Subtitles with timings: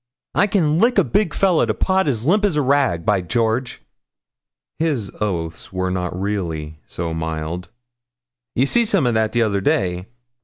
[0.33, 3.83] I can lick a big fellah to pot as limp as a rag, by George!'
[4.79, 7.69] (his oaths were not really so mild)
[8.55, 10.07] 'ye see summat o' that t'other day.